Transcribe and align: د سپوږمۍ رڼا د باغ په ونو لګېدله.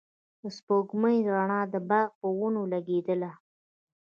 د 0.41 0.43
سپوږمۍ 0.57 1.17
رڼا 1.35 1.61
د 1.73 1.75
باغ 1.89 2.09
په 2.19 2.27
ونو 2.39 2.61
لګېدله. 2.73 3.31